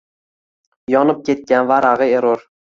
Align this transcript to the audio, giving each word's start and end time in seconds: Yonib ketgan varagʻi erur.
Yonib 0.95 1.21
ketgan 1.29 1.71
varagʻi 1.75 2.11
erur. 2.19 2.47